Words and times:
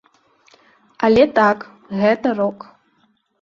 Але 1.07 1.25
так, 1.39 1.57
гэта 2.01 2.27
рок. 2.41 2.59